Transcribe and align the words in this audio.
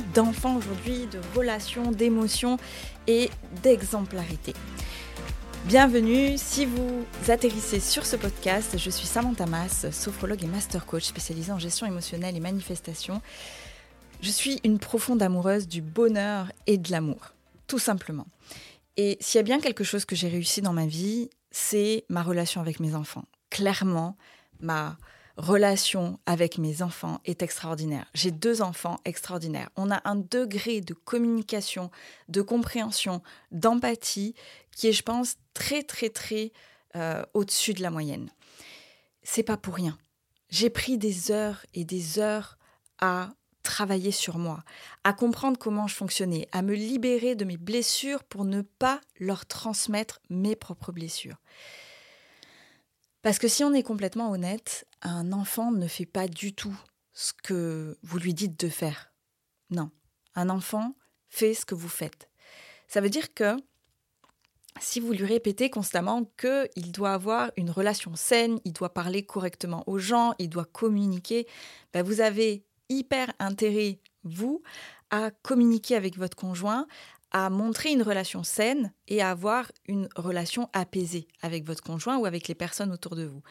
d'enfants 0.00 0.56
aujourd'hui, 0.56 1.06
de 1.06 1.20
relations, 1.36 1.92
d'émotions 1.92 2.56
et 3.06 3.30
d'exemplarité. 3.62 4.54
Bienvenue, 5.66 6.36
si 6.36 6.66
vous 6.66 7.06
atterrissez 7.28 7.80
sur 7.80 8.04
ce 8.04 8.16
podcast, 8.16 8.76
je 8.76 8.90
suis 8.90 9.06
Samantha 9.06 9.46
Mas, 9.46 9.90
sophrologue 9.90 10.42
et 10.44 10.46
master 10.46 10.84
coach 10.84 11.04
spécialisée 11.04 11.52
en 11.52 11.58
gestion 11.58 11.86
émotionnelle 11.86 12.36
et 12.36 12.40
manifestation. 12.40 13.22
Je 14.20 14.30
suis 14.30 14.60
une 14.64 14.78
profonde 14.78 15.22
amoureuse 15.22 15.68
du 15.68 15.80
bonheur 15.80 16.52
et 16.66 16.76
de 16.76 16.90
l'amour, 16.90 17.34
tout 17.66 17.78
simplement. 17.78 18.26
Et 18.96 19.16
s'il 19.20 19.38
y 19.38 19.40
a 19.40 19.42
bien 19.42 19.60
quelque 19.60 19.84
chose 19.84 20.04
que 20.04 20.14
j'ai 20.14 20.28
réussi 20.28 20.60
dans 20.60 20.72
ma 20.72 20.86
vie, 20.86 21.30
c'est 21.50 22.04
ma 22.08 22.22
relation 22.22 22.60
avec 22.60 22.78
mes 22.80 22.94
enfants. 22.94 23.24
Clairement, 23.50 24.16
ma 24.60 24.96
relation 25.36 26.18
avec 26.26 26.58
mes 26.58 26.82
enfants 26.82 27.20
est 27.24 27.42
extraordinaire. 27.42 28.06
J'ai 28.14 28.30
deux 28.30 28.62
enfants 28.62 29.00
extraordinaires. 29.04 29.70
On 29.76 29.90
a 29.90 30.00
un 30.04 30.16
degré 30.16 30.80
de 30.80 30.94
communication, 30.94 31.90
de 32.28 32.42
compréhension, 32.42 33.22
d'empathie 33.50 34.34
qui 34.70 34.88
est, 34.88 34.92
je 34.92 35.02
pense, 35.02 35.36
très, 35.52 35.82
très, 35.82 36.08
très 36.08 36.52
euh, 36.96 37.24
au-dessus 37.34 37.74
de 37.74 37.82
la 37.82 37.90
moyenne. 37.90 38.30
C'est 39.22 39.42
pas 39.42 39.56
pour 39.56 39.74
rien. 39.74 39.98
J'ai 40.50 40.70
pris 40.70 40.98
des 40.98 41.32
heures 41.32 41.66
et 41.74 41.84
des 41.84 42.18
heures 42.20 42.58
à 43.00 43.30
travailler 43.64 44.12
sur 44.12 44.38
moi, 44.38 44.62
à 45.02 45.12
comprendre 45.12 45.58
comment 45.58 45.88
je 45.88 45.94
fonctionnais, 45.94 46.46
à 46.52 46.62
me 46.62 46.74
libérer 46.74 47.34
de 47.34 47.44
mes 47.44 47.56
blessures 47.56 48.22
pour 48.22 48.44
ne 48.44 48.62
pas 48.62 49.00
leur 49.18 49.46
transmettre 49.46 50.20
mes 50.30 50.54
propres 50.54 50.92
blessures. 50.92 51.38
Parce 53.24 53.38
que 53.38 53.48
si 53.48 53.64
on 53.64 53.72
est 53.72 53.82
complètement 53.82 54.30
honnête, 54.30 54.86
un 55.00 55.32
enfant 55.32 55.72
ne 55.72 55.86
fait 55.86 56.04
pas 56.04 56.28
du 56.28 56.52
tout 56.54 56.78
ce 57.14 57.32
que 57.32 57.96
vous 58.02 58.18
lui 58.18 58.34
dites 58.34 58.60
de 58.60 58.68
faire. 58.68 59.14
Non, 59.70 59.90
un 60.34 60.50
enfant 60.50 60.94
fait 61.30 61.54
ce 61.54 61.64
que 61.64 61.74
vous 61.74 61.88
faites. 61.88 62.28
Ça 62.86 63.00
veut 63.00 63.08
dire 63.08 63.32
que 63.32 63.56
si 64.78 65.00
vous 65.00 65.12
lui 65.12 65.24
répétez 65.24 65.70
constamment 65.70 66.30
qu'il 66.36 66.92
doit 66.92 67.14
avoir 67.14 67.50
une 67.56 67.70
relation 67.70 68.14
saine, 68.14 68.60
il 68.66 68.74
doit 68.74 68.92
parler 68.92 69.24
correctement 69.24 69.84
aux 69.86 69.98
gens, 69.98 70.34
il 70.38 70.50
doit 70.50 70.66
communiquer, 70.66 71.46
ben 71.94 72.02
vous 72.02 72.20
avez 72.20 72.62
hyper 72.90 73.32
intérêt, 73.38 74.00
vous, 74.24 74.60
à 75.08 75.30
communiquer 75.30 75.96
avec 75.96 76.18
votre 76.18 76.36
conjoint, 76.36 76.86
à 77.34 77.50
montrer 77.50 77.90
une 77.90 78.02
relation 78.02 78.44
saine 78.44 78.92
et 79.08 79.20
à 79.20 79.30
avoir 79.30 79.70
une 79.86 80.08
relation 80.14 80.70
apaisée 80.72 81.26
avec 81.42 81.64
votre 81.64 81.82
conjoint 81.82 82.16
ou 82.16 82.26
avec 82.26 82.46
les 82.46 82.54
personnes 82.54 82.92
autour 82.92 83.16
de 83.16 83.24
vous. 83.24 83.42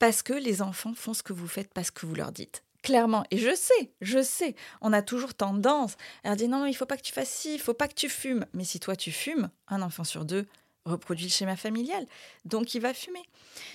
Parce 0.00 0.22
que 0.24 0.32
les 0.32 0.60
enfants 0.60 0.92
font 0.92 1.14
ce 1.14 1.22
que 1.22 1.32
vous 1.32 1.46
faites 1.46 1.72
parce 1.72 1.92
que 1.92 2.04
vous 2.04 2.16
leur 2.16 2.32
dites. 2.32 2.64
Clairement. 2.82 3.24
Et 3.30 3.38
je 3.38 3.54
sais, 3.54 3.92
je 4.00 4.22
sais, 4.22 4.56
on 4.80 4.92
a 4.92 5.02
toujours 5.02 5.34
tendance 5.34 5.96
à 6.24 6.34
dire 6.34 6.48
non, 6.48 6.58
non, 6.58 6.66
il 6.66 6.74
faut 6.74 6.84
pas 6.84 6.96
que 6.96 7.02
tu 7.02 7.12
fasses 7.12 7.30
ci, 7.30 7.54
il 7.54 7.60
faut 7.60 7.74
pas 7.74 7.86
que 7.86 7.94
tu 7.94 8.08
fumes. 8.08 8.44
Mais 8.54 8.64
si 8.64 8.80
toi 8.80 8.96
tu 8.96 9.12
fumes, 9.12 9.50
un 9.68 9.82
enfant 9.82 10.04
sur 10.04 10.24
deux 10.24 10.46
reproduit 10.84 11.26
le 11.26 11.30
schéma 11.30 11.56
familial. 11.56 12.06
Donc 12.44 12.74
il 12.74 12.80
va 12.80 12.92
fumer. 12.92 13.22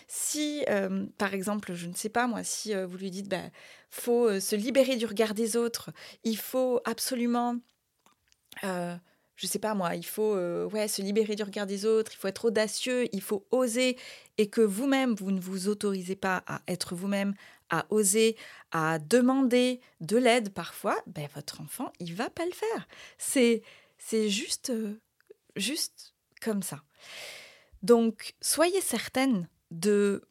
Si, 0.07 0.65
euh, 0.69 1.05
par 1.17 1.33
exemple, 1.33 1.73
je 1.73 1.87
ne 1.87 1.93
sais 1.93 2.09
pas 2.09 2.27
moi, 2.27 2.43
si 2.43 2.73
euh, 2.73 2.85
vous 2.85 2.97
lui 2.97 3.11
dites, 3.11 3.29
bah, 3.29 3.49
faut 3.89 4.27
euh, 4.27 4.39
se 4.41 4.57
libérer 4.57 4.97
du 4.97 5.05
regard 5.05 5.33
des 5.33 5.55
autres, 5.55 5.91
il 6.25 6.37
faut 6.37 6.81
absolument 6.83 7.55
je 9.41 9.47
sais 9.47 9.57
pas 9.57 9.73
moi, 9.73 9.95
il 9.95 10.05
faut 10.05 10.35
euh, 10.35 10.87
se 10.87 11.01
libérer 11.01 11.35
du 11.35 11.41
regard 11.41 11.65
des 11.65 11.87
autres, 11.87 12.11
il 12.13 12.17
faut 12.17 12.27
être 12.27 12.45
audacieux, 12.45 13.07
il 13.11 13.23
faut 13.23 13.47
oser, 13.49 13.97
et 14.37 14.51
que 14.51 14.61
vous-même, 14.61 15.15
vous 15.15 15.31
ne 15.31 15.39
vous 15.39 15.67
autorisez 15.67 16.15
pas 16.15 16.43
à 16.45 16.61
être 16.67 16.93
vous-même, 16.93 17.33
à 17.71 17.87
oser, 17.89 18.37
à 18.71 18.99
demander 18.99 19.81
de 19.99 20.17
l'aide 20.17 20.53
parfois, 20.53 20.95
ben, 21.07 21.27
votre 21.33 21.59
enfant, 21.59 21.91
il 21.99 22.13
va 22.13 22.29
pas 22.29 22.45
le 22.45 22.51
faire. 22.51 22.87
C'est, 23.17 23.63
c'est 23.97 24.29
juste, 24.29 24.69
euh, 24.69 25.01
juste 25.55 26.13
comme 26.39 26.61
ça. 26.61 26.83
Donc, 27.81 28.35
soyez 28.41 28.79
certaine 28.79 29.49
de 29.71 30.21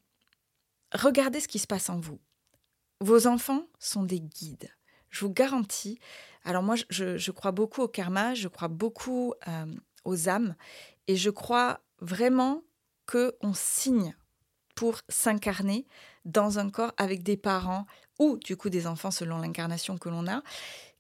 regarder 0.93 1.41
ce 1.41 1.49
qui 1.49 1.59
se 1.59 1.67
passe 1.67 1.91
en 1.91 1.99
vous. 1.99 2.21
Vos 3.01 3.27
enfants 3.27 3.67
sont 3.81 4.05
des 4.05 4.21
guides. 4.21 4.71
Je 5.09 5.25
vous 5.25 5.33
garantis, 5.33 5.99
alors 6.45 6.63
moi, 6.63 6.77
je, 6.89 7.31
crois 7.31 7.53
beaucoup 7.53 7.83
au 7.83 7.89
karma, 7.89 8.35
je 8.35 8.49
crois 8.49 8.69
beaucoup 8.69 9.35
euh, 9.49 9.67
aux 10.05 10.29
âmes, 10.29 10.55
et 11.07 11.17
je 11.17 11.31
crois 11.31 11.81
vraiment 12.01 12.63
qu'on 13.07 13.55
signe 13.55 14.15
pour 14.75 15.01
s'incarner 15.09 15.87
dans 16.25 16.59
un 16.59 16.71
corps 16.71 16.93
avec 16.97 17.23
des 17.23 17.37
parents 17.37 17.87
ou 18.19 18.39
du 18.39 18.57
coup 18.57 18.71
des 18.71 18.87
enfants 18.87 19.11
selon 19.11 19.39
l'incarnation 19.39 19.99
que 19.99 20.09
l'on 20.09 20.27
a, 20.27 20.43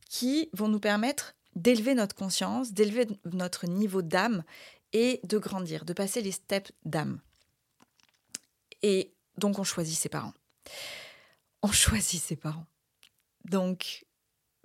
qui 0.08 0.50
vont 0.52 0.68
nous 0.68 0.80
permettre 0.80 1.34
d'élever 1.54 1.94
notre 1.94 2.14
conscience, 2.14 2.72
d'élever 2.72 3.06
notre 3.24 3.66
niveau 3.66 4.02
d'âme 4.02 4.44
et 4.92 5.20
de 5.24 5.38
grandir, 5.38 5.84
de 5.84 5.92
passer 5.92 6.20
les 6.20 6.32
steps 6.32 6.72
d'âme. 6.84 7.20
Et 8.82 9.14
donc 9.38 9.58
on 9.58 9.64
choisit 9.64 9.96
ses 9.96 10.08
parents. 10.08 10.34
On 11.62 11.72
choisit 11.72 12.22
ses 12.22 12.36
parents. 12.36 12.66
Donc 13.44 14.04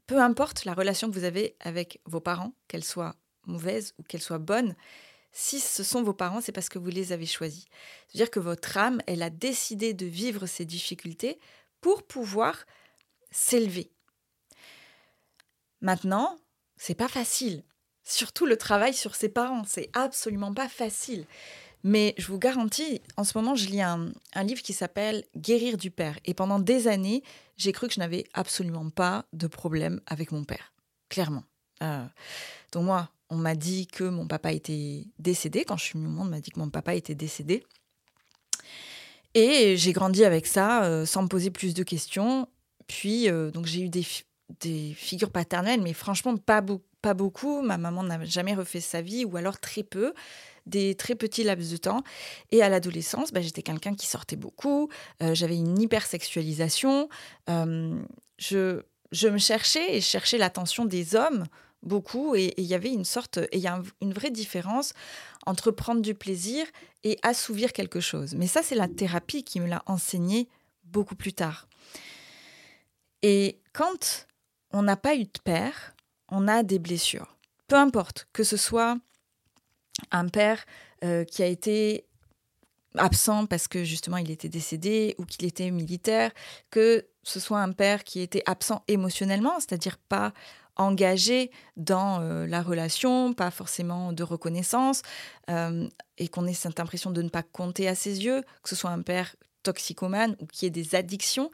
peu 0.08 0.20
importe 0.20 0.66
la 0.66 0.74
relation 0.74 1.10
que 1.10 1.16
vous 1.18 1.24
avez 1.24 1.56
avec 1.60 2.02
vos 2.06 2.20
parents, 2.20 2.54
qu'elle 2.68 2.84
soit 2.84 3.16
mauvaise 3.46 3.94
ou 3.98 4.04
qu'elle 4.04 4.22
soit 4.22 4.40
bonne, 4.40 4.76
si 5.32 5.60
ce 5.60 5.84
sont 5.84 6.02
vos 6.02 6.14
parents, 6.14 6.40
c'est 6.40 6.54
parce 6.54 6.70
que 6.70 6.80
vous 6.80 6.90
les 6.90 7.12
avez 7.12 7.26
choisis. 7.26 7.66
C'est-à-dire 8.08 8.32
que 8.32 8.40
votre 8.40 8.78
âme, 8.78 9.02
elle 9.06 9.22
a 9.22 9.30
décidé 9.30 9.94
de 9.94 10.06
vivre 10.06 10.46
ces 10.46 10.64
difficultés 10.64 11.40
pour 11.82 12.04
pouvoir 12.04 12.66
s'élever. 13.32 13.92
Maintenant, 15.82 16.38
c'est 16.78 16.96
pas 16.96 17.10
facile. 17.10 17.64
Surtout 18.04 18.46
le 18.46 18.56
travail 18.56 18.94
sur 18.94 19.14
ses 19.14 19.30
parents, 19.30 19.64
c'est 19.68 19.90
absolument 19.94 20.54
pas 20.54 20.70
facile. 20.70 21.26
Mais 21.88 22.16
je 22.18 22.26
vous 22.26 22.40
garantis, 22.40 23.00
en 23.16 23.24
ce 23.24 23.38
moment, 23.38 23.54
je 23.54 23.68
lis 23.70 23.80
un, 23.80 24.12
livre 24.44 24.64
qui 24.64 24.74
s'appelle 24.74 25.24
Guérir 25.38 25.78
du 25.78 25.92
père. 25.92 26.18
Et 26.26 26.34
pendant 26.34 26.58
des 26.58 26.88
années, 26.88 27.22
j'ai 27.58 27.74
cru 27.74 27.88
que 27.88 27.94
je 27.94 28.00
n'avais 28.00 28.24
absolument 28.34 28.90
pas 28.90 29.26
de 29.34 29.46
problème 29.46 30.02
avec 30.08 30.32
mon 30.32 30.44
père. 30.44 30.74
Clairement. 31.10 31.44
Euh, 31.84 32.04
donc 32.72 32.86
moi, 32.86 33.12
on 33.30 33.36
m'a 33.36 33.54
dit 33.54 33.86
que 33.86 34.04
mon 34.04 34.26
papa 34.26 34.52
était 34.52 35.04
décédé. 35.20 35.64
Quand 35.64 35.78
je 35.78 35.84
suis 35.84 36.00
venue 36.00 36.08
au 36.08 36.10
monde, 36.10 36.28
on 36.30 36.32
m'a 36.32 36.40
dit 36.40 36.50
que 36.50 36.58
mon 36.58 36.72
papa 36.72 36.96
était 36.96 37.14
décédé. 37.14 37.64
Et 39.36 39.78
j'ai 39.78 39.94
grandi 39.94 40.26
avec 40.26 40.48
ça, 40.48 40.86
euh, 40.86 41.06
sans 41.06 41.22
me 41.22 41.28
poser 41.28 41.52
plus 41.52 41.76
de 41.76 41.84
questions. 41.84 42.50
Puis, 42.88 43.30
euh, 43.30 43.52
donc 43.52 43.68
j'ai 43.68 43.82
eu 43.82 43.90
des, 43.90 44.96
figures 44.96 45.30
paternelles, 45.30 45.82
mais 45.84 45.94
franchement, 45.94 46.36
pas 46.36 46.62
beaucoup. 47.14 47.62
Ma 47.62 47.78
maman 47.78 48.02
n'a 48.02 48.26
jamais 48.26 48.56
refait 48.56 48.82
sa 48.82 49.04
vie, 49.04 49.24
ou 49.24 49.38
alors 49.38 49.60
très 49.60 49.84
peu 49.84 50.16
des 50.66 50.96
très 50.96 51.16
petits 51.16 51.44
laps 51.44 51.72
de 51.72 51.78
temps. 51.78 52.04
Et 52.52 52.62
à 52.62 52.70
l'adolescence, 52.70 53.32
bah, 53.32 53.42
j'étais 53.42 53.62
quelqu'un 53.62 53.94
qui 53.96 54.08
sortait 54.08 54.36
beaucoup, 54.36 54.90
euh, 55.22 55.36
j'avais 55.36 55.58
une 55.58 55.80
hypersexualisation, 55.80 57.10
euh, 57.50 58.02
je, 58.38 58.82
me 59.28 59.38
cherchais 59.38 59.96
et 59.96 60.02
cherchais 60.02 60.38
l'attention 60.38 60.86
des 60.86 61.16
hommes 61.16 61.46
beaucoup 61.84 62.36
et 62.36 62.54
il 62.58 62.66
y 62.66 62.74
avait 62.74 62.92
une 62.92 63.06
sorte 63.06 63.38
et 63.38 63.58
il 63.58 63.60
y 63.60 63.68
a 63.68 63.82
une 64.02 64.14
vraie 64.14 64.32
différence 64.32 64.94
entre 65.46 65.70
prendre 65.72 66.02
du 66.02 66.16
plaisir 66.16 66.66
et 67.04 67.18
assouvir 67.22 67.72
quelque 67.74 68.00
chose. 68.00 68.34
Mais 68.36 68.48
ça 68.48 68.64
c'est 68.64 68.76
la 68.76 68.88
thérapie 68.88 69.44
qui 69.44 69.60
me 69.60 69.68
l'a 69.68 69.84
enseigné 69.86 70.50
beaucoup 70.84 71.16
plus 71.16 71.34
tard. 71.34 71.68
Et 73.22 73.60
quand 73.74 74.28
on 74.72 74.82
n'a 74.82 74.98
pas 74.98 75.16
eu 75.16 75.26
de 75.26 75.40
père, 75.44 75.96
on 76.30 76.48
a 76.48 76.64
des 76.64 76.80
blessures. 76.80 77.38
Peu 77.68 77.76
importe 77.76 78.28
que 78.34 78.44
ce 78.44 78.58
soit 78.58 78.98
un 80.12 80.28
père 80.28 80.66
euh, 81.04 81.24
qui 81.24 81.44
a 81.44 81.48
été 81.48 82.06
absent 82.98 83.46
parce 83.46 83.68
que 83.68 83.84
justement 83.84 84.18
il 84.18 84.32
était 84.32 84.50
décédé 84.50 85.16
ou 85.18 85.26
qu'il 85.26 85.46
était 85.46 85.72
militaire, 85.72 86.32
que 86.70 87.06
ce 87.24 87.40
soit 87.40 87.62
un 87.62 87.72
père 87.72 88.04
qui 88.04 88.22
était 88.22 88.44
absent 88.46 88.84
émotionnellement, 88.88 89.60
c'est-à-dire 89.60 89.98
pas 89.98 90.34
engagé 90.78 91.52
dans 91.78 92.22
euh, 92.22 92.46
la 92.48 92.62
relation, 92.62 93.34
pas 93.34 93.52
forcément 93.52 94.14
de 94.14 94.24
reconnaissance, 94.24 95.02
euh, 95.50 95.88
et 96.18 96.28
qu'on 96.28 96.48
ait 96.48 96.54
cette 96.54 96.80
impression 96.80 97.12
de 97.12 97.22
ne 97.22 97.30
pas 97.30 97.44
compter 97.44 97.88
à 97.88 97.96
ses 97.96 98.24
yeux, 98.24 98.42
que 98.62 98.70
ce 98.70 98.76
soit 98.76 98.90
un 98.90 99.02
père 99.02 99.36
toxicomane 99.64 100.36
ou 100.40 100.46
qui 100.46 100.66
ait 100.66 100.72
des 100.72 100.96
addictions, 100.96 101.50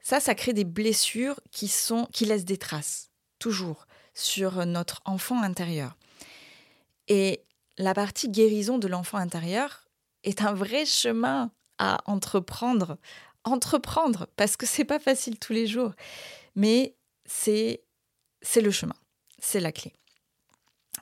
ça, 0.00 0.20
ça 0.20 0.34
crée 0.34 0.52
des 0.52 0.64
blessures 0.64 1.40
qui, 1.50 1.68
sont, 1.68 2.06
qui 2.12 2.24
laissent 2.24 2.44
des 2.44 2.56
traces, 2.56 3.10
toujours, 3.38 3.86
sur 4.14 4.66
notre 4.66 5.00
enfant 5.04 5.42
intérieur. 5.42 5.96
Et 7.08 7.44
la 7.80 7.94
partie 7.94 8.28
guérison 8.28 8.78
de 8.78 8.86
l'enfant 8.88 9.16
intérieur 9.16 9.88
est 10.22 10.42
un 10.42 10.52
vrai 10.52 10.84
chemin 10.84 11.50
à 11.78 11.98
entreprendre. 12.04 12.98
Entreprendre, 13.44 14.28
parce 14.36 14.58
que 14.58 14.66
c'est 14.66 14.84
pas 14.84 14.98
facile 14.98 15.38
tous 15.38 15.54
les 15.54 15.66
jours, 15.66 15.92
mais 16.54 16.94
c'est 17.24 17.82
le 18.56 18.70
chemin, 18.70 18.94
c'est 19.38 19.60
la 19.60 19.72
clé. 19.72 19.94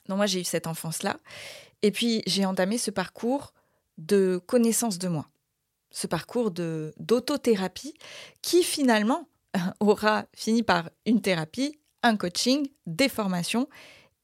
Donc 0.07 0.19
moi 0.19 0.27
j'ai 0.27 0.41
eu 0.41 0.45
cette 0.45 0.69
enfance 0.69 1.03
là, 1.03 1.17
et 1.83 1.91
puis 1.91 2.23
j'ai 2.27 2.47
entamé 2.47 2.79
ce 2.79 2.93
parcours 2.93 3.55
de 3.97 4.41
connaissance 4.47 4.99
de 4.99 5.09
moi, 5.09 5.29
ce 5.91 6.07
parcours 6.07 6.53
de 6.53 6.95
d'autothérapie 6.99 7.95
qui 8.41 8.63
finalement 8.63 9.29
aura 9.81 10.27
fini 10.33 10.63
par 10.63 10.91
une 11.07 11.21
thérapie, 11.21 11.81
un 12.05 12.17
coaching, 12.17 12.69
des 12.87 13.09
formations. 13.09 13.69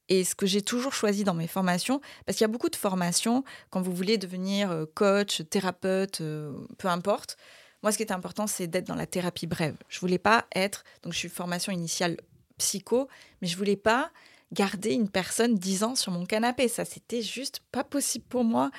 Et 0.08 0.24
ce 0.24 0.34
que 0.34 0.46
j'ai 0.46 0.62
toujours 0.62 0.92
choisi 0.92 1.24
dans 1.24 1.34
mes 1.34 1.46
formations, 1.46 2.00
parce 2.26 2.36
qu'il 2.36 2.44
y 2.44 2.50
a 2.50 2.52
beaucoup 2.52 2.68
de 2.68 2.76
formations 2.76 3.44
quand 3.70 3.80
vous 3.80 3.94
voulez 3.94 4.18
devenir 4.18 4.70
euh, 4.70 4.84
coach, 4.94 5.42
thérapeute, 5.48 6.20
euh, 6.20 6.52
peu 6.78 6.88
importe. 6.88 7.36
Moi, 7.82 7.92
ce 7.92 7.96
qui 7.96 8.02
était 8.02 8.12
important, 8.12 8.46
c'est 8.46 8.66
d'être 8.66 8.86
dans 8.86 8.94
la 8.94 9.06
thérapie 9.06 9.46
brève. 9.46 9.76
Je 9.88 10.00
voulais 10.00 10.18
pas 10.18 10.46
être, 10.54 10.84
donc 11.02 11.12
je 11.12 11.18
suis 11.18 11.28
formation 11.28 11.72
initiale 11.72 12.18
psycho, 12.58 13.08
mais 13.40 13.48
je 13.48 13.56
voulais 13.56 13.76
pas 13.76 14.10
garder 14.52 14.92
une 14.92 15.08
personne 15.08 15.54
dix 15.54 15.82
ans 15.82 15.94
sur 15.94 16.12
mon 16.12 16.24
canapé. 16.24 16.68
Ça, 16.68 16.84
c'était 16.84 17.22
juste 17.22 17.60
pas 17.72 17.84
possible 17.84 18.24
pour 18.28 18.44
moi. 18.44 18.70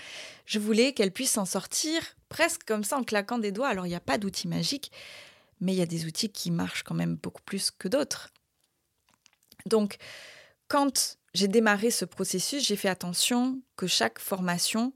Je 0.46 0.60
voulais 0.60 0.94
qu'elle 0.94 1.12
puisse 1.12 1.32
s'en 1.32 1.46
sortir 1.46 2.02
presque 2.30 2.64
comme 2.64 2.84
ça 2.84 2.98
en 2.98 3.04
claquant 3.04 3.38
des 3.38 3.52
doigts. 3.52 3.68
Alors, 3.68 3.86
il 3.86 3.90
n'y 3.90 3.96
a 3.96 4.00
pas 4.00 4.18
d'outils 4.18 4.48
magiques, 4.48 4.92
mais 5.60 5.74
il 5.74 5.78
y 5.78 5.82
a 5.82 5.88
des 5.88 6.06
outils 6.06 6.30
qui 6.30 6.50
marchent 6.50 6.84
quand 6.84 6.96
même 6.96 7.16
beaucoup 7.16 7.42
plus 7.44 7.72
que 7.72 7.88
d'autres. 7.88 8.30
Donc, 9.66 9.98
quand 10.68 11.18
j'ai 11.34 11.48
démarré 11.48 11.92
ce 11.92 12.06
processus, 12.06 12.66
j'ai 12.66 12.76
fait 12.76 12.90
attention 12.90 13.62
que 13.76 13.88
chaque 13.88 14.20
formation 14.20 14.94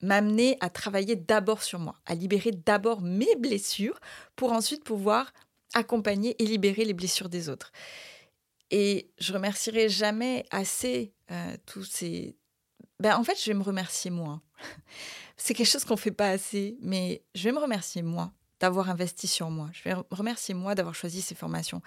m'amenait 0.00 0.56
à 0.60 0.68
travailler 0.68 1.16
d'abord 1.16 1.62
sur 1.62 1.78
moi, 1.78 2.00
à 2.06 2.14
libérer 2.14 2.50
d'abord 2.50 3.00
mes 3.00 3.36
blessures 3.36 3.98
pour 4.36 4.52
ensuite 4.52 4.84
pouvoir 4.84 5.32
accompagner 5.74 6.40
et 6.42 6.46
libérer 6.46 6.84
les 6.84 6.92
blessures 6.92 7.28
des 7.28 7.48
autres. 7.48 7.72
Et 8.70 9.10
je 9.18 9.32
remercierai 9.32 9.88
jamais 9.88 10.44
assez 10.50 11.12
euh, 11.30 11.56
tous 11.66 11.84
ces... 11.84 12.36
Ben, 13.00 13.16
en 13.16 13.24
fait, 13.24 13.40
je 13.40 13.50
vais 13.50 13.58
me 13.58 13.62
remercier 13.62 14.10
moi. 14.10 14.40
C'est 15.36 15.54
quelque 15.54 15.66
chose 15.68 15.84
qu'on 15.84 15.94
ne 15.94 15.98
fait 15.98 16.12
pas 16.12 16.30
assez, 16.30 16.76
mais 16.80 17.22
je 17.34 17.44
vais 17.44 17.52
me 17.52 17.58
remercier 17.58 18.02
moi 18.02 18.32
d'avoir 18.60 18.90
investi 18.90 19.26
sur 19.26 19.50
moi. 19.50 19.70
Je 19.72 19.82
vais 19.82 19.94
remercier 20.10 20.54
moi 20.54 20.74
d'avoir 20.74 20.94
choisi 20.94 21.20
ces 21.20 21.34
formations. 21.34 21.82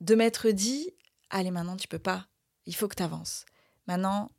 De 0.00 0.14
m'être 0.14 0.50
dit, 0.50 0.94
allez 1.30 1.50
maintenant, 1.50 1.76
tu 1.76 1.88
peux 1.88 1.98
pas 1.98 2.26
il 2.68 2.76
faut 2.76 2.86
que 2.86 2.94
tu 2.94 3.02
avances. 3.02 3.46
Maintenant, 3.86 4.30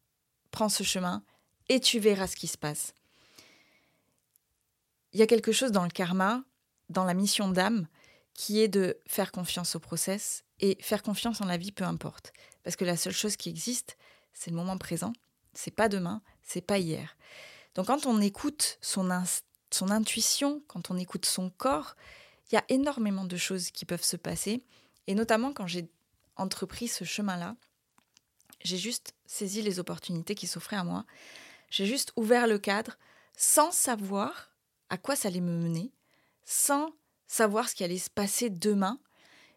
prends 0.52 0.70
ce 0.70 0.84
chemin 0.84 1.24
et 1.68 1.80
tu 1.80 2.00
verras 2.00 2.28
ce 2.28 2.36
qui 2.36 2.48
se 2.48 2.58
passe. 2.58 2.94
Il 5.12 5.20
y 5.20 5.24
a 5.24 5.28
quelque 5.28 5.52
chose 5.52 5.72
dans 5.72 5.84
le 5.84 5.90
karma, 5.90 6.44
dans 6.90 7.06
la 7.06 7.16
mission 7.16 7.50
d'âme, 7.50 7.88
qui 8.36 8.62
est 8.62 8.68
de 8.68 9.00
faire 9.08 9.32
confiance 9.32 9.76
au 9.76 9.80
process 9.80 10.44
et 10.60 10.78
faire 10.80 11.02
confiance 11.02 11.42
en 11.42 11.46
la 11.46 11.58
vie, 11.58 11.72
peu 11.72 11.84
importe. 11.84 12.32
Parce 12.64 12.76
que 12.76 12.86
la 12.86 12.96
seule 12.96 13.14
chose 13.14 13.36
qui 13.36 13.50
existe, 13.50 13.98
c'est 14.32 14.52
le 14.52 14.56
moment 14.56 14.78
présent. 14.78 15.12
C'est 15.56 15.76
pas 15.76 15.90
demain, 15.90 16.22
c'est 16.44 16.62
pas 16.62 16.78
hier. 16.78 17.18
Donc 17.74 17.88
quand 17.88 18.06
on 18.06 18.22
écoute 18.22 18.78
son, 18.80 19.10
son 19.72 19.90
intuition, 19.90 20.62
quand 20.68 20.92
on 20.92 20.98
écoute 20.98 21.26
son 21.26 21.50
corps, 21.50 21.96
il 22.52 22.56
y 22.56 22.58
a 22.60 22.66
énormément 22.70 23.26
de 23.26 23.38
choses 23.38 23.72
qui 23.72 23.86
peuvent 23.86 24.04
se 24.04 24.18
passer. 24.18 24.64
Et 25.08 25.16
notamment 25.16 25.52
quand 25.52 25.66
j'ai 25.66 25.90
entrepris 26.36 26.88
ce 26.88 27.04
chemin-là, 27.04 27.56
j'ai 28.62 28.78
juste 28.78 29.14
saisi 29.26 29.62
les 29.62 29.80
opportunités 29.80 30.36
qui 30.36 30.48
s'offraient 30.48 30.76
à 30.76 30.84
moi. 30.84 31.06
J'ai 31.70 31.86
juste 31.86 32.12
ouvert 32.16 32.48
le 32.48 32.60
cadre 32.60 32.98
sans 33.38 33.72
savoir 33.72 34.52
à 34.90 34.98
quoi 34.98 35.16
ça 35.16 35.28
allait 35.28 35.42
me 35.42 35.56
mener, 35.56 35.94
sans 36.44 36.92
savoir 37.28 37.70
ce 37.70 37.76
qui 37.76 37.84
allait 37.84 37.98
se 37.98 38.10
passer 38.10 38.50
demain. 38.50 39.00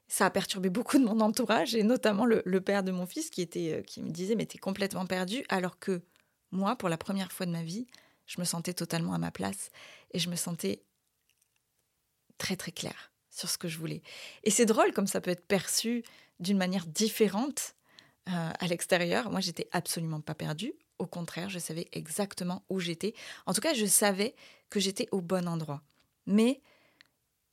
Ça 0.08 0.26
a 0.26 0.30
perturbé 0.30 0.68
beaucoup 0.68 0.98
de 0.98 1.04
mon 1.04 1.20
entourage 1.20 1.74
et 1.74 1.82
notamment 1.82 2.26
le, 2.26 2.60
père 2.60 2.82
de 2.82 2.92
mon 2.92 3.06
fils 3.06 3.30
qui, 3.30 3.40
était, 3.40 3.78
euh, 3.78 3.82
qui 3.82 4.02
me 4.02 4.10
disait 4.10 4.34
mais 4.34 4.46
complètement 4.46 5.06
perdu 5.06 5.44
alors 5.48 5.78
que 5.78 6.02
moi, 6.50 6.76
pour 6.76 6.90
la 6.90 6.98
première 6.98 7.32
fois 7.32 7.46
de 7.46 7.50
ma 7.50 7.62
vie, 7.62 7.86
je 8.26 8.38
me 8.38 8.44
sentais 8.44 8.74
totalement 8.74 9.14
à 9.14 9.18
ma 9.18 9.30
place 9.30 9.70
et 10.12 10.18
je 10.18 10.28
me 10.28 10.36
sentais 10.36 10.84
très 12.36 12.56
très 12.56 12.72
claire 12.72 13.12
sur 13.30 13.48
ce 13.48 13.56
que 13.56 13.68
je 13.68 13.78
voulais. 13.78 14.02
Et 14.44 14.50
c'est 14.50 14.66
drôle 14.66 14.92
comme 14.92 15.06
ça 15.06 15.22
peut 15.22 15.30
être 15.30 15.46
perçu 15.46 16.04
d'une 16.40 16.58
manière 16.58 16.86
différente 16.86 17.74
euh, 18.28 18.50
à 18.58 18.66
l'extérieur. 18.68 19.30
Moi, 19.30 19.40
j'étais 19.40 19.68
absolument 19.72 20.20
pas 20.20 20.34
perdue. 20.34 20.72
Au 20.98 21.06
contraire, 21.06 21.50
je 21.50 21.58
savais 21.58 21.88
exactement 21.92 22.64
où 22.68 22.78
j'étais. 22.78 23.14
En 23.46 23.52
tout 23.52 23.60
cas, 23.60 23.74
je 23.74 23.86
savais 23.86 24.34
que 24.70 24.78
j'étais 24.78 25.08
au 25.10 25.20
bon 25.20 25.48
endroit. 25.48 25.82
Mais 26.26 26.60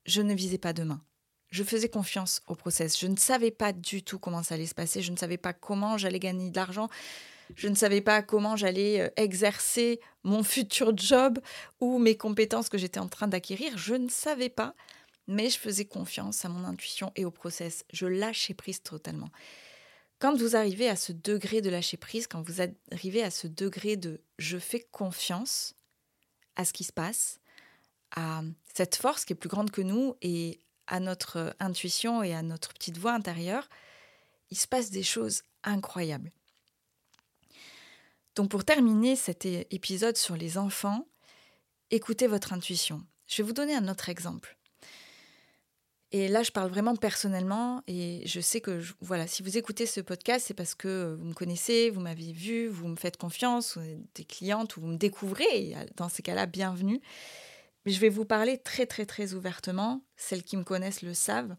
je 0.06 0.21
ne 0.21 0.33
visais 0.33 0.60
pas 0.60 0.74
demain. 0.74 1.01
Je 1.50 1.63
faisais 1.63 1.89
confiance 1.89 2.42
au 2.45 2.54
process. 2.54 3.00
Je 3.00 3.07
ne 3.07 3.16
savais 3.16 3.50
pas 3.50 3.74
du 3.74 4.04
tout 4.04 4.19
comment 4.19 4.44
ça 4.44 4.56
allait 4.56 4.68
se 4.68 4.75
passer. 4.75 5.01
Je 5.01 5.12
ne 5.12 5.18
savais 5.18 5.38
pas 5.38 5.54
comment 5.54 5.98
j'allais 5.98 6.19
gagner 6.19 6.51
de 6.51 6.56
l'argent. 6.56 6.89
Je 7.56 7.68
ne 7.68 7.74
savais 7.75 8.01
pas 8.01 8.21
comment 8.21 8.56
j'allais 8.56 9.01
euh, 9.01 9.10
exercer 9.16 10.00
mon 10.24 10.44
futur 10.44 10.95
job 10.95 11.39
ou 11.80 11.98
mes 11.98 12.16
compétences 12.16 12.69
que 12.69 12.77
j'étais 12.77 13.00
en 13.00 13.07
train 13.07 13.27
d'acquérir. 13.27 13.75
Je 13.77 13.95
ne 13.95 14.10
savais 14.10 14.50
pas, 14.50 14.75
mais 15.27 15.50
je 15.50 15.57
faisais 15.57 15.86
confiance 15.86 16.45
à 16.45 16.50
mon 16.50 16.63
intuition 16.63 17.12
et 17.16 17.25
au 17.25 17.31
process. 17.31 17.86
Je 17.92 18.06
lâchais 18.06 18.54
prise 18.54 18.83
totalement. 18.83 19.30
Quand 20.19 20.36
vous 20.36 20.57
arrivez 20.57 20.89
à 20.89 20.98
ce 20.98 21.13
degré 21.13 21.62
de 21.62 21.69
lâcher 21.69 21.95
prise, 21.95 22.27
quand 22.27 22.42
vous 22.42 22.62
arrivez 22.92 23.24
à 23.24 23.31
ce 23.31 23.48
degré 23.48 23.95
de 23.95 24.21
je 24.38 24.57
fais 24.57 24.86
confiance 24.92 25.75
à 26.57 26.66
ce 26.66 26.74
qui 26.74 26.83
se 26.83 26.92
passe, 26.92 27.39
à 28.16 28.42
cette 28.74 28.98
force 28.98 29.24
qui 29.24 29.31
est 29.31 29.38
plus 29.38 29.48
grande 29.48 29.71
que 29.71 29.81
nous 29.81 30.16
et 30.21 30.60
à 30.88 31.00
notre 31.00 31.56
intuition 31.60 32.21
et 32.21 32.33
à 32.33 32.42
notre 32.42 32.74
petite 32.74 32.98
voix 32.98 33.13
intérieure, 33.13 33.69
il 34.50 34.57
se 34.57 34.68
passe 34.68 34.92
des 34.92 35.04
choses 35.04 35.44
incroyables. 35.63 36.31
Donc 38.36 38.50
pour 38.50 38.66
terminer 38.66 39.16
cet 39.16 39.45
épisode 39.45 40.18
sur 40.18 40.36
les 40.36 40.57
enfants, 40.57 41.07
écoutez 41.92 42.27
votre 42.27 42.51
intuition. 42.51 43.06
Je 43.27 43.38
vais 43.38 43.48
vous 43.48 43.54
donner 43.54 43.75
un 43.75 43.88
autre 43.88 44.10
exemple. 44.10 44.58
Et 46.11 46.27
là, 46.27 46.41
je 46.41 46.51
parle 46.51 46.69
vraiment 46.69 46.95
personnellement 46.95 47.83
et 47.88 48.23
je 48.25 48.39
sais 48.39 48.61
que, 48.61 48.81
voilà, 49.00 49.27
si 49.27 49.44
vous 49.44 49.57
écoutez 49.57 49.85
ce 49.85 50.01
podcast, 50.01 50.45
c'est 50.47 50.56
parce 50.56 50.73
que 50.73 51.15
vous 51.19 51.25
me 51.25 51.33
connaissez, 51.33 51.91
vous 51.91 52.01
m'avez 52.01 52.31
vu, 52.31 52.67
vous 52.67 52.88
me 52.88 52.95
faites 52.95 53.17
confiance, 53.17 53.77
vous 53.77 53.83
êtes 53.83 54.15
des 54.15 54.23
clientes 54.23 54.75
ou 54.75 54.81
vous 54.81 54.88
me 54.88 54.97
découvrez. 54.97 55.75
dans 55.97 56.09
ces 56.09 56.23
cas-là, 56.23 56.47
bienvenue. 56.47 57.00
Mais 57.85 57.91
je 57.91 58.00
vais 58.00 58.09
vous 58.09 58.25
parler 58.25 58.57
très, 58.57 58.88
très, 58.88 59.06
très 59.06 59.35
ouvertement. 59.35 60.01
Celles 60.17 60.44
qui 60.44 60.57
me 60.57 60.63
connaissent 60.63 61.03
le 61.03 61.13
savent. 61.13 61.56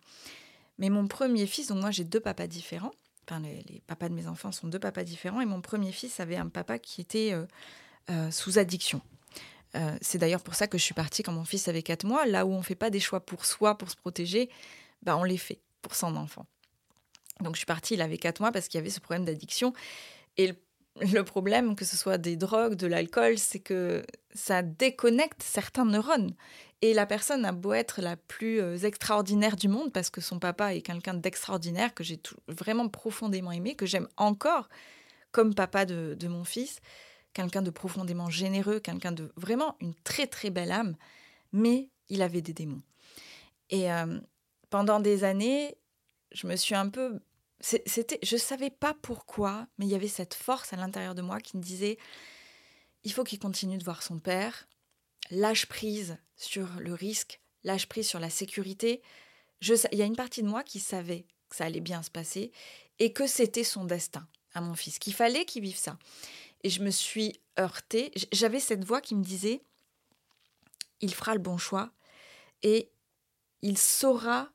Mais 0.78 0.90
mon 0.90 1.06
premier 1.06 1.46
fils, 1.46 1.68
donc 1.68 1.80
moi 1.80 1.92
j'ai 1.92 2.04
deux 2.04 2.20
papas 2.20 2.48
différents. 2.48 2.92
Enfin, 3.28 3.40
les, 3.40 3.82
papas 3.86 4.08
de 4.08 4.14
mes 4.14 4.26
enfants 4.26 4.50
sont 4.50 4.66
deux 4.66 4.80
papas 4.80 5.04
différents. 5.04 5.40
Et 5.40 5.46
mon 5.46 5.60
premier 5.60 5.92
fils 5.92 6.18
avait 6.18 6.36
un 6.36 6.48
papa 6.48 6.80
qui 6.80 7.00
était 7.00 7.32
euh, 7.32 7.46
euh, 8.10 8.30
sous 8.32 8.58
addiction. 8.58 9.00
Euh, 9.76 9.96
c'est 10.00 10.18
d'ailleurs 10.18 10.42
pour 10.42 10.54
ça 10.54 10.66
que 10.66 10.78
je 10.78 10.82
suis 10.82 10.94
partie 10.94 11.22
quand 11.22 11.32
mon 11.32 11.44
fils 11.44 11.68
avait 11.68 11.82
4 11.82 12.04
mois. 12.04 12.26
Là 12.26 12.46
où 12.46 12.52
on 12.52 12.58
ne 12.58 12.62
fait 12.62 12.74
pas 12.74 12.90
des 12.90 13.00
choix 13.00 13.20
pour 13.20 13.44
soi, 13.44 13.78
pour 13.78 13.90
se 13.90 13.96
protéger, 13.96 14.50
bah 15.02 15.16
on 15.16 15.24
les 15.24 15.38
fait 15.38 15.60
pour 15.82 15.94
son 15.94 16.16
enfant. 16.16 16.46
Donc 17.40 17.54
je 17.54 17.58
suis 17.58 17.66
partie, 17.66 17.94
il 17.94 18.02
avait 18.02 18.18
4 18.18 18.40
mois 18.40 18.52
parce 18.52 18.68
qu'il 18.68 18.78
y 18.78 18.80
avait 18.80 18.90
ce 18.90 19.00
problème 19.00 19.24
d'addiction. 19.24 19.72
Et 20.36 20.52
le, 21.12 21.22
problème, 21.22 21.76
que 21.76 21.84
ce 21.84 21.96
soit 21.96 22.18
des 22.18 22.36
drogues, 22.36 22.74
de 22.74 22.86
l'alcool, 22.86 23.38
c'est 23.38 23.60
que 23.60 24.04
ça 24.34 24.62
déconnecte 24.62 25.42
certains 25.42 25.84
neurones. 25.84 26.34
Et 26.82 26.94
la 26.94 27.06
personne 27.06 27.44
a 27.44 27.52
beau 27.52 27.72
être 27.74 28.00
la 28.00 28.16
plus 28.16 28.60
euh, 28.60 28.76
extraordinaire 28.78 29.56
du 29.56 29.68
monde, 29.68 29.92
parce 29.92 30.10
que 30.10 30.20
son 30.20 30.38
papa 30.38 30.74
est 30.74 30.80
quelqu'un 30.80 31.14
d'extraordinaire, 31.14 31.94
que 31.94 32.02
j'ai 32.02 32.20
vraiment 32.48 32.88
profondément 32.88 33.52
aimé, 33.52 33.74
que 33.74 33.86
j'aime 33.86 34.08
encore 34.16 34.68
comme 35.30 35.54
papa 35.54 35.84
de 35.84 36.26
mon 36.26 36.42
fils, 36.42 36.80
quelqu'un 37.32 37.62
de 37.62 37.70
profondément 37.70 38.30
généreux, 38.30 38.80
quelqu'un 38.80 39.12
de 39.12 39.32
vraiment 39.36 39.76
une 39.80 39.94
très 39.94 40.26
très 40.26 40.50
belle 40.50 40.72
âme, 40.72 40.96
mais 41.52 41.90
il 42.08 42.22
avait 42.22 42.42
des 42.42 42.52
démons. 42.52 42.82
Et 43.70 43.92
euh, 43.92 44.18
pendant 44.68 45.00
des 45.00 45.24
années, 45.24 45.76
je 46.32 46.46
me 46.46 46.56
suis 46.56 46.74
un 46.74 46.88
peu 46.88 47.20
c'était 47.62 48.18
je 48.22 48.38
savais 48.38 48.70
pas 48.70 48.94
pourquoi, 49.02 49.66
mais 49.76 49.86
il 49.86 49.90
y 49.90 49.94
avait 49.94 50.08
cette 50.08 50.34
force 50.34 50.72
à 50.72 50.76
l'intérieur 50.76 51.14
de 51.14 51.22
moi 51.22 51.40
qui 51.40 51.58
me 51.58 51.62
disait 51.62 51.98
il 53.04 53.12
faut 53.12 53.24
qu'il 53.24 53.38
continue 53.38 53.78
de 53.78 53.84
voir 53.84 54.02
son 54.02 54.18
père, 54.18 54.66
lâche 55.30 55.66
prise 55.66 56.16
sur 56.36 56.68
le 56.78 56.94
risque, 56.94 57.40
lâche 57.64 57.86
prise 57.86 58.08
sur 58.08 58.20
la 58.20 58.30
sécurité. 58.30 59.02
Il 59.62 59.98
y 59.98 60.02
a 60.02 60.06
une 60.06 60.16
partie 60.16 60.42
de 60.42 60.48
moi 60.48 60.62
qui 60.62 60.80
savait 60.80 61.26
que 61.48 61.56
ça 61.56 61.64
allait 61.64 61.80
bien 61.80 62.02
se 62.02 62.10
passer 62.10 62.50
et 62.98 63.12
que 63.12 63.26
c'était 63.26 63.64
son 63.64 63.84
destin 63.84 64.26
à 64.54 64.60
mon 64.60 64.74
fils, 64.74 64.98
qu'il 64.98 65.14
fallait 65.14 65.44
qu'il 65.44 65.62
vive 65.62 65.76
ça. 65.76 65.98
Et 66.62 66.70
je 66.70 66.82
me 66.82 66.90
suis 66.90 67.40
heurtée. 67.58 68.12
J'avais 68.32 68.60
cette 68.60 68.84
voix 68.84 69.00
qui 69.00 69.14
me 69.14 69.22
disait 69.22 69.62
il 71.00 71.14
fera 71.14 71.34
le 71.34 71.40
bon 71.40 71.56
choix 71.56 71.90
et 72.62 72.90
il 73.62 73.78
saura 73.78 74.50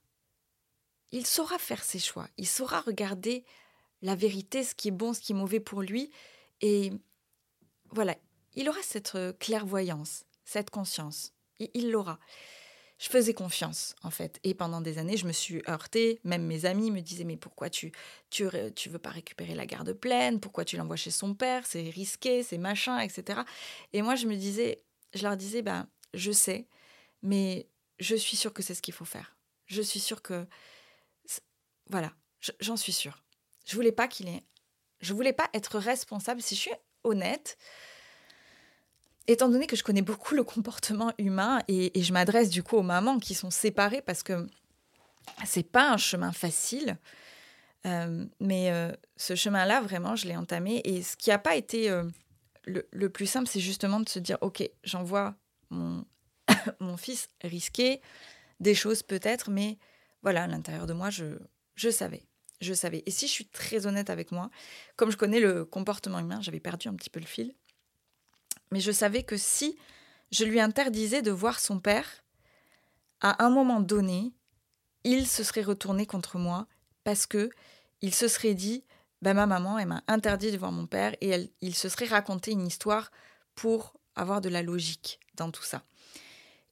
il 1.11 1.25
saura 1.25 1.57
faire 1.57 1.83
ses 1.83 1.99
choix. 1.99 2.27
Il 2.37 2.47
saura 2.47 2.81
regarder 2.81 3.45
la 4.01 4.15
vérité, 4.15 4.63
ce 4.63 4.75
qui 4.75 4.89
est 4.89 4.91
bon, 4.91 5.13
ce 5.13 5.21
qui 5.21 5.31
est 5.31 5.35
mauvais 5.35 5.59
pour 5.59 5.81
lui 5.81 6.11
et 6.61 6.91
voilà, 7.91 8.15
il 8.55 8.67
aura 8.69 8.81
cette 8.81 9.17
clairvoyance, 9.39 10.25
cette 10.43 10.69
conscience. 10.69 11.33
Il 11.59 11.91
l'aura 11.91 12.19
je 12.97 13.09
faisais 13.09 13.33
confiance, 13.33 13.95
en 14.03 14.09
fait. 14.09 14.39
Et 14.43 14.53
pendant 14.53 14.81
des 14.81 14.97
années, 14.97 15.17
je 15.17 15.27
me 15.27 15.31
suis 15.31 15.61
heurtée. 15.67 16.19
Même 16.23 16.45
mes 16.45 16.65
amis 16.65 16.91
me 16.91 17.01
disaient 17.01 17.23
Mais 17.25 17.37
pourquoi 17.37 17.69
tu, 17.69 17.91
tu, 18.29 18.47
tu 18.75 18.89
veux 18.89 18.99
pas 18.99 19.09
récupérer 19.09 19.53
la 19.55 19.65
garde 19.65 19.93
pleine? 19.93 20.39
Pourquoi 20.39 20.65
tu 20.65 20.77
l'envoies 20.77 20.95
chez 20.95 21.11
son 21.11 21.33
père? 21.33 21.65
C'est 21.65 21.89
risqué, 21.89 22.43
c'est 22.43 22.57
machin, 22.57 22.99
etc. 22.99 23.41
Et 23.93 24.01
moi, 24.01 24.15
je 24.15 24.27
me 24.27 24.35
disais, 24.35 24.83
je 25.13 25.23
leur 25.23 25.35
disais 25.37 25.61
ben, 25.61 25.87
Je 26.13 26.31
sais, 26.31 26.67
mais 27.21 27.67
je 27.99 28.15
suis 28.15 28.37
sûre 28.37 28.53
que 28.53 28.63
c'est 28.63 28.75
ce 28.75 28.81
qu'il 28.81 28.93
faut 28.93 29.05
faire. 29.05 29.35
Je 29.65 29.81
suis 29.81 29.99
sûre 29.99 30.21
que 30.21 30.45
voilà, 31.89 32.13
j'en 32.59 32.77
suis 32.77 32.93
sûre. 32.93 33.23
Je 33.67 33.75
voulais 33.75 33.91
pas 33.91 34.07
qu'il 34.07 34.27
ait 34.27 34.43
je 35.05 35.13
voulais 35.13 35.33
pas 35.33 35.49
être 35.53 35.77
responsable 35.77 36.41
si 36.41 36.55
je 36.55 36.61
suis 36.61 36.71
honnête. 37.03 37.57
Étant 39.27 39.49
donné 39.49 39.65
que 39.65 39.75
je 39.75 39.83
connais 39.83 40.03
beaucoup 40.03 40.35
le 40.35 40.43
comportement 40.43 41.11
humain 41.17 41.59
et, 41.67 41.91
je 42.01 42.13
m'adresse 42.13 42.49
du 42.49 42.61
coup 42.61 42.77
aux 42.77 42.83
mamans 42.83 43.17
qui 43.17 43.33
sont 43.33 43.49
séparées 43.49 44.01
parce 44.01 44.21
que 44.21 44.47
c'est 45.45 45.63
pas 45.69 45.91
un 45.91 45.97
chemin 45.97 46.31
facile. 46.31 46.97
Euh, 47.87 48.25
mais 48.39 48.71
euh, 48.71 48.91
ce 49.17 49.35
chemin-là, 49.35 49.81
vraiment, 49.81 50.15
je 50.15 50.27
l'ai 50.27 50.35
entamé. 50.35 50.81
Et 50.85 51.01
ce 51.01 51.17
qui 51.17 51.29
n'a 51.29 51.39
pas 51.39 51.55
été 51.55 51.89
euh, 51.89 52.03
le, 52.65 53.09
plus 53.09 53.25
simple, 53.25 53.47
c'est 53.47 53.59
justement 53.59 53.99
de 53.99 54.09
se 54.09 54.19
dire, 54.19 54.37
OK, 54.41 54.67
j'envoie 54.83 55.35
mon, 55.71 56.05
mon 56.79 56.97
fils 56.97 57.29
risquer 57.43 58.01
des 58.59 58.75
choses 58.75 59.03
peut-être, 59.03 59.49
mais 59.49 59.77
voilà, 60.21 60.43
à 60.43 60.47
l'intérieur 60.47 60.85
de 60.85 60.93
moi, 60.93 61.09
je, 61.09 61.25
je 61.75 61.89
savais. 61.89 62.23
Je 62.61 62.73
savais. 62.73 63.03
Et 63.05 63.11
si 63.11 63.27
je 63.27 63.31
suis 63.31 63.47
très 63.47 63.85
honnête 63.85 64.09
avec 64.09 64.31
moi, 64.31 64.49
comme 64.95 65.11
je 65.11 65.17
connais 65.17 65.39
le 65.39 65.65
comportement 65.65 66.19
humain, 66.19 66.39
j'avais 66.41 66.59
perdu 66.59 66.87
un 66.87 66.93
petit 66.93 67.09
peu 67.09 67.19
le 67.19 67.25
fil. 67.25 67.53
Mais 68.71 68.79
je 68.79 68.91
savais 68.91 69.23
que 69.23 69.37
si 69.37 69.77
je 70.31 70.45
lui 70.45 70.59
interdisais 70.59 71.21
de 71.21 71.31
voir 71.31 71.59
son 71.59 71.79
père, 71.79 72.23
à 73.21 73.43
un 73.43 73.49
moment 73.49 73.79
donné, 73.79 74.33
il 75.03 75.27
se 75.27 75.43
serait 75.43 75.61
retourné 75.61 76.05
contre 76.05 76.37
moi 76.37 76.67
parce 77.03 77.25
que 77.25 77.49
il 78.01 78.13
se 78.13 78.27
serait 78.27 78.53
dit 78.53 78.83
bah, 79.21 79.33
ma 79.33 79.45
maman 79.45 79.79
elle 79.79 79.87
m'a 79.87 80.03
interdit 80.07 80.51
de 80.51 80.57
voir 80.57 80.71
mon 80.71 80.87
père 80.87 81.15
et 81.21 81.51
il 81.61 81.75
se 81.75 81.89
serait 81.89 82.05
raconté 82.05 82.51
une 82.51 82.67
histoire 82.67 83.11
pour 83.55 83.93
avoir 84.15 84.41
de 84.41 84.49
la 84.49 84.61
logique 84.61 85.19
dans 85.35 85.51
tout 85.51 85.63
ça. 85.63 85.83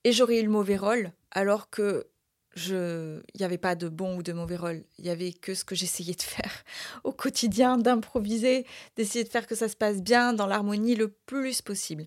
Et 0.03 0.11
j'aurais 0.11 0.39
eu 0.39 0.43
le 0.43 0.49
mauvais 0.49 0.77
rôle 0.77 1.11
alors 1.31 1.69
que 1.69 2.07
je 2.55 3.21
il 3.33 3.39
n'y 3.39 3.45
avait 3.45 3.57
pas 3.57 3.75
de 3.75 3.89
bon 3.89 4.17
ou 4.17 4.23
de 4.23 4.33
mauvais 4.33 4.55
rôle, 4.55 4.83
il 4.97 5.05
y 5.05 5.09
avait 5.09 5.33
que 5.33 5.53
ce 5.53 5.63
que 5.63 5.75
j'essayais 5.75 6.13
de 6.13 6.21
faire 6.21 6.63
au 7.03 7.11
quotidien, 7.11 7.77
d'improviser, 7.77 8.65
d'essayer 8.95 9.23
de 9.23 9.29
faire 9.29 9.47
que 9.47 9.55
ça 9.55 9.69
se 9.69 9.75
passe 9.75 10.01
bien 10.01 10.33
dans 10.33 10.47
l'harmonie 10.47 10.95
le 10.95 11.09
plus 11.09 11.61
possible. 11.61 12.05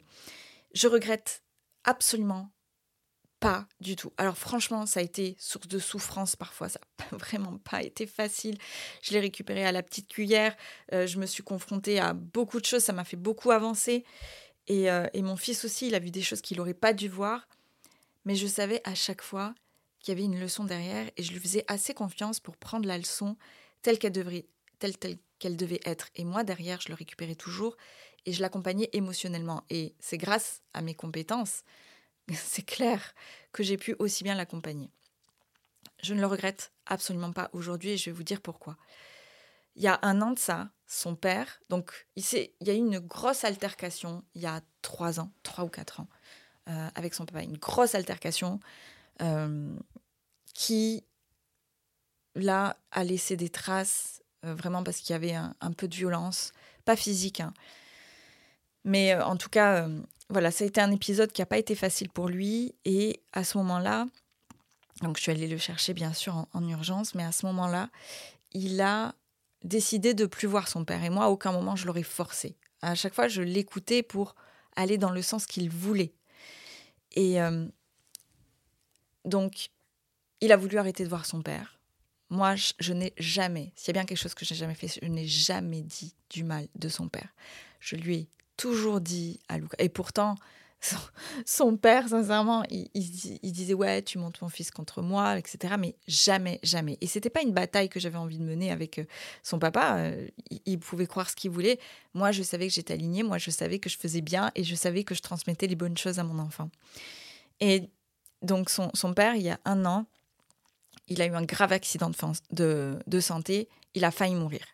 Je 0.74 0.88
regrette 0.88 1.42
absolument 1.84 2.50
pas 3.40 3.66
du 3.80 3.96
tout. 3.96 4.12
Alors 4.16 4.38
franchement, 4.38 4.86
ça 4.86 5.00
a 5.00 5.02
été 5.02 5.36
source 5.38 5.68
de 5.68 5.78
souffrance 5.78 6.36
parfois, 6.36 6.68
ça 6.68 6.80
n'a 6.98 7.18
vraiment 7.18 7.58
pas 7.58 7.82
été 7.82 8.06
facile. 8.06 8.56
Je 9.02 9.12
l'ai 9.12 9.20
récupéré 9.20 9.64
à 9.64 9.72
la 9.72 9.82
petite 9.82 10.08
cuillère, 10.08 10.56
euh, 10.92 11.06
je 11.06 11.18
me 11.18 11.26
suis 11.26 11.42
confrontée 11.42 11.98
à 11.98 12.12
beaucoup 12.14 12.60
de 12.60 12.66
choses, 12.66 12.82
ça 12.82 12.92
m'a 12.92 13.04
fait 13.04 13.16
beaucoup 13.16 13.50
avancer. 13.50 14.04
Et, 14.68 14.90
euh, 14.90 15.06
et, 15.12 15.22
mon 15.22 15.36
fils 15.36 15.64
aussi, 15.64 15.86
il 15.86 15.94
a 15.94 16.00
vu 16.00 16.10
des 16.10 16.22
choses 16.22 16.40
qu'il 16.40 16.56
n'aurait 16.56 16.74
pas 16.74 16.92
dû 16.92 17.08
voir. 17.08 17.46
Mais 18.24 18.34
je 18.34 18.48
savais 18.48 18.80
à 18.82 18.96
chaque 18.96 19.22
fois 19.22 19.54
qu'il 20.06 20.16
y 20.16 20.22
avait 20.22 20.32
une 20.32 20.38
leçon 20.38 20.62
derrière 20.62 21.10
et 21.16 21.22
je 21.24 21.32
lui 21.32 21.40
faisais 21.40 21.64
assez 21.66 21.92
confiance 21.92 22.38
pour 22.38 22.56
prendre 22.56 22.86
la 22.86 22.96
leçon 22.96 23.36
telle 23.82 23.98
qu'elle 23.98 24.12
devrait, 24.12 24.46
telle, 24.78 24.96
telle 24.96 25.18
qu'elle 25.40 25.56
devait 25.56 25.80
être. 25.84 26.10
Et 26.14 26.22
moi, 26.22 26.44
derrière, 26.44 26.80
je 26.80 26.90
le 26.90 26.94
récupérais 26.94 27.34
toujours 27.34 27.76
et 28.24 28.32
je 28.32 28.40
l'accompagnais 28.40 28.88
émotionnellement. 28.92 29.64
Et 29.68 29.96
c'est 29.98 30.16
grâce 30.16 30.62
à 30.74 30.80
mes 30.80 30.94
compétences, 30.94 31.64
c'est 32.32 32.62
clair, 32.62 33.16
que 33.50 33.64
j'ai 33.64 33.76
pu 33.76 33.96
aussi 33.98 34.22
bien 34.22 34.36
l'accompagner. 34.36 34.90
Je 36.04 36.14
ne 36.14 36.20
le 36.20 36.26
regrette 36.26 36.70
absolument 36.86 37.32
pas 37.32 37.50
aujourd'hui 37.52 37.90
et 37.90 37.96
je 37.96 38.04
vais 38.04 38.16
vous 38.16 38.22
dire 38.22 38.40
pourquoi. 38.40 38.76
Il 39.74 39.82
y 39.82 39.88
a 39.88 39.98
un 40.02 40.22
an 40.22 40.30
de 40.30 40.38
ça, 40.38 40.70
son 40.86 41.16
père, 41.16 41.60
donc 41.68 42.06
il, 42.14 42.24
il 42.32 42.68
y 42.68 42.70
a 42.70 42.74
eu 42.74 42.76
une 42.76 43.00
grosse 43.00 43.42
altercation 43.42 44.24
il 44.36 44.42
y 44.42 44.46
a 44.46 44.60
trois 44.82 45.18
ans, 45.18 45.32
trois 45.42 45.64
ou 45.64 45.68
quatre 45.68 45.98
ans, 45.98 46.08
euh, 46.68 46.88
avec 46.94 47.12
son 47.12 47.26
papa, 47.26 47.42
une 47.42 47.58
grosse 47.58 47.96
altercation. 47.96 48.60
Euh, 49.22 49.76
qui, 50.54 51.04
là, 52.34 52.76
a 52.90 53.04
laissé 53.04 53.36
des 53.36 53.50
traces, 53.50 54.22
euh, 54.44 54.54
vraiment 54.54 54.82
parce 54.82 54.98
qu'il 54.98 55.10
y 55.10 55.14
avait 55.14 55.34
un, 55.34 55.72
peu 55.76 55.86
de 55.86 55.94
violence, 55.94 56.52
pas 56.86 56.96
physique, 56.96 57.40
hein. 57.40 57.52
mais 58.84 59.12
euh, 59.12 59.24
en 59.24 59.36
tout 59.36 59.50
cas, 59.50 59.86
voilà, 60.30 60.50
ça 60.50 60.64
a 60.64 60.66
été 60.66 60.80
un 60.80 60.90
épisode 60.92 61.30
qui 61.30 61.42
n'a 61.42 61.46
pas 61.46 61.58
été 61.58 61.74
facile 61.74 62.08
pour 62.08 62.28
lui, 62.28 62.74
et 62.86 63.20
à 63.34 63.44
ce 63.44 63.58
moment-là, 63.58 64.06
donc 65.02 65.18
je 65.18 65.22
suis 65.22 65.32
allée 65.32 65.46
le 65.46 65.58
chercher 65.58 65.92
bien 65.92 66.14
sûr 66.14 66.46
en, 66.52 66.68
urgence, 66.68 67.14
mais 67.14 67.24
à 67.24 67.32
ce 67.32 67.44
moment-là, 67.46 67.90
il 68.52 68.80
a 68.80 69.14
décidé 69.62 70.14
de 70.14 70.24
plus 70.24 70.48
voir 70.48 70.68
son 70.68 70.86
père, 70.86 71.04
et 71.04 71.10
moi, 71.10 71.24
à 71.24 71.28
aucun 71.28 71.52
moment, 71.52 71.76
je 71.76 71.86
l'aurais 71.86 72.02
forcé. 72.02 72.56
À 72.80 72.94
chaque 72.94 73.14
fois, 73.14 73.28
je 73.28 73.42
l'écoutais 73.42 74.02
pour 74.02 74.36
aller 74.74 74.96
dans 74.96 75.10
le 75.10 75.20
sens 75.20 75.44
qu'il 75.44 75.68
voulait. 75.68 76.14
Et 77.12 77.40
donc, 79.26 79.68
il 80.40 80.52
a 80.52 80.56
voulu 80.56 80.78
arrêter 80.78 81.04
de 81.04 81.08
voir 81.08 81.26
son 81.26 81.42
père. 81.42 81.78
Moi, 82.30 82.54
je, 82.56 82.92
n'ai 82.92 83.12
jamais, 83.18 83.72
s'il 83.76 83.88
y 83.88 83.90
a 83.90 84.00
bien 84.00 84.04
quelque 84.04 84.18
chose 84.18 84.34
que 84.34 84.44
je 84.44 84.54
n'ai 84.54 84.58
jamais 84.58 84.74
fait, 84.74 84.88
je 85.00 85.08
n'ai 85.08 85.26
jamais 85.26 85.82
dit 85.82 86.14
du 86.30 86.42
mal 86.42 86.66
de 86.74 86.88
son 86.88 87.08
père. 87.08 87.28
Je 87.78 87.96
lui 87.96 88.14
ai 88.16 88.28
toujours 88.56 89.00
dit 89.00 89.38
à 89.48 89.58
Luca. 89.58 89.76
Et 89.78 89.88
pourtant, 89.88 90.34
son, 91.46 91.76
père, 91.76 92.08
sincèrement, 92.08 92.64
il, 92.70 92.90
disait 93.52 93.74
ouais, 93.74 94.02
tu 94.02 94.18
montes 94.18 94.42
mon 94.42 94.48
fils 94.48 94.72
contre 94.72 95.02
moi, 95.02 95.38
etc. 95.38 95.74
Mais 95.78 95.94
jamais, 96.08 96.58
jamais. 96.64 96.98
Et 97.00 97.06
c'était 97.06 97.30
pas 97.30 97.42
une 97.42 97.52
bataille 97.52 97.88
que 97.88 98.00
j'avais 98.00 98.18
envie 98.18 98.38
de 98.38 98.44
mener 98.44 98.72
avec 98.72 98.98
euh, 98.98 99.04
son 99.44 99.60
papa. 99.60 99.98
Euh, 99.98 100.26
il, 100.66 100.78
pouvait 100.80 101.06
croire 101.06 101.30
ce 101.30 101.36
qu'il 101.36 101.52
voulait. 101.52 101.78
Moi, 102.12 102.32
je 102.32 102.42
savais 102.42 102.66
que 102.66 102.74
j'étais 102.74 102.94
alignée. 102.94 103.22
Moi, 103.22 103.38
je 103.38 103.50
savais 103.50 103.78
que 103.78 103.88
je 103.88 103.98
faisais 103.98 104.20
bien 104.20 104.50
et 104.56 104.64
je 104.64 104.74
savais 104.74 105.04
que 105.04 105.14
je 105.14 105.22
transmettais 105.22 105.68
les 105.68 105.76
bonnes 105.76 105.96
choses 105.96 106.18
à 106.18 106.24
mon 106.24 106.40
enfant. 106.40 106.70
Et 107.60 107.88
donc 108.42 108.70
son, 108.70 108.90
père, 109.14 109.34
il 109.34 109.42
y 109.42 109.50
a 109.50 109.58
un 109.64 109.84
an, 109.84 110.06
il 111.08 111.22
a 111.22 111.26
eu 111.26 111.34
un 111.34 111.44
grave 111.44 111.72
accident 111.72 112.10
de, 112.50 113.20
santé. 113.20 113.68
Il 113.94 114.04
a 114.04 114.10
failli 114.10 114.34
mourir. 114.34 114.64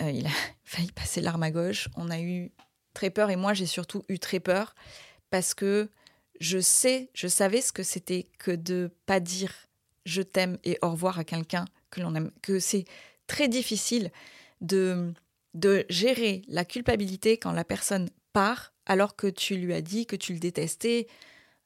Euh, 0.00 0.10
il 0.10 0.26
a 0.26 0.30
failli 0.64 0.92
passer 0.92 1.20
l'arme 1.20 1.42
à 1.42 1.50
gauche. 1.50 1.88
On 1.96 2.10
a 2.10 2.20
eu 2.20 2.52
très 2.92 3.10
peur 3.10 3.30
et 3.30 3.36
moi 3.36 3.52
j'ai 3.52 3.66
surtout 3.66 4.04
eu 4.08 4.18
très 4.18 4.40
peur 4.40 4.74
parce 5.30 5.54
que 5.54 5.90
je 6.40 6.58
sais, 6.58 7.10
je 7.14 7.28
savais 7.28 7.60
ce 7.60 7.72
que 7.72 7.82
c'était 7.82 8.26
que 8.38 8.50
de 8.50 8.90
pas 9.04 9.20
dire 9.20 9.52
je 10.06 10.22
t'aime 10.22 10.58
et 10.64 10.78
au 10.82 10.90
revoir 10.90 11.18
à 11.18 11.24
quelqu'un 11.24 11.66
que 11.90 12.00
l'on 12.00 12.14
aime, 12.14 12.30
que 12.42 12.58
c'est 12.58 12.84
très 13.26 13.48
difficile 13.48 14.10
de 14.60 15.12
de 15.52 15.86
gérer 15.88 16.42
la 16.48 16.64
culpabilité 16.64 17.38
quand 17.38 17.52
la 17.52 17.64
personne 17.64 18.08
part 18.32 18.74
alors 18.84 19.16
que 19.16 19.26
tu 19.26 19.56
lui 19.56 19.72
as 19.74 19.80
dit 19.80 20.06
que 20.06 20.16
tu 20.16 20.32
le 20.32 20.38
détestais, 20.38 21.06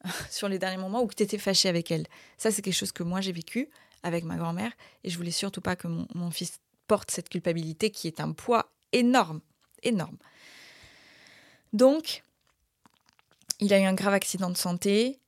sur 0.31 0.49
les 0.49 0.59
derniers 0.59 0.79
moments 0.79 1.03
ou 1.03 1.07
que 1.07 1.15
tu 1.15 1.23
étais 1.23 1.39
fâché 1.39 1.69
avec 1.69 1.91
elle. 1.91 2.07
Ça, 2.37 2.51
c'est 2.51 2.63
quelque 2.63 2.75
chose 2.75 2.93
que 2.93 3.03
moi 3.03 3.21
j'ai 3.21 3.33
vécu 3.33 3.69
avec 4.03 4.25
ma 4.25 4.37
grand-mère 4.37 4.73
et 5.05 5.11
je 5.11 5.17
voulais 5.17 5.31
surtout 5.31 5.61
pas 5.61 5.77
que 5.77 5.89
mon, 5.89 6.31
fils 6.31 6.59
porte 6.87 7.11
cette 7.11 7.29
culpabilité 7.29 7.91
qui 7.91 8.07
est 8.07 8.21
un 8.21 8.33
poids 8.33 8.73
énorme, 8.93 9.41
énorme. 9.83 10.17
Donc, 11.73 12.25
il 13.61 13.73
a 13.73 13.79
eu 13.79 13.85
un 13.85 13.95
grave 13.95 14.15
accident 14.15 14.51
de 14.51 14.57
santé 14.57 15.21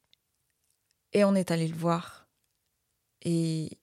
et 1.12 1.24
on 1.24 1.34
est 1.34 1.50
allé 1.50 1.68
le 1.68 1.76
voir. 1.76 2.26
Et 3.22 3.78